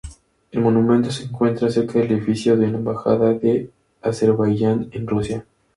El 0.51 0.61
monumento 0.61 1.11
se 1.11 1.25
encuentra 1.25 1.69
cerca 1.69 1.99
del 1.99 2.13
edificio 2.13 2.57
de 2.57 2.65
embajada 2.65 3.35
de 3.35 3.69
Azerbaiyán 4.01 4.89
en 4.93 5.05
Rusia. 5.05 5.45